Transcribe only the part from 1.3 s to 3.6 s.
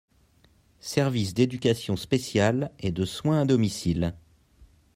d'éducation spéciale et de soins à